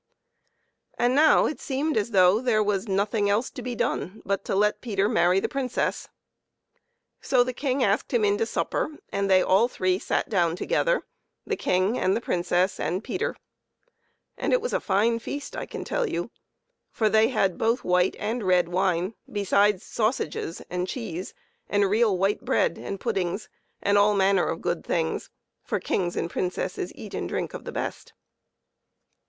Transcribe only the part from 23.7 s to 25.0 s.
and all manner of good